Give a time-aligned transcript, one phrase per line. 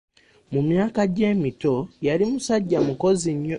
[0.53, 1.75] Mu myaka gye emito
[2.07, 3.49] yali musajja mukozi nnyo.